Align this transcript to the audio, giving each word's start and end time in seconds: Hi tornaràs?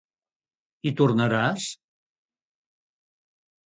Hi 0.85 0.93
tornaràs? 1.03 1.69